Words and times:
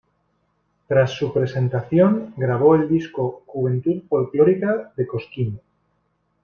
Tras 0.87 1.11
su 1.11 1.31
presentación, 1.31 2.33
grabó 2.35 2.73
el 2.73 2.89
disco 2.89 3.43
"Juventud 3.45 4.01
Folklórica 4.09 4.91
de 4.97 5.05
Cosquín". 5.05 5.61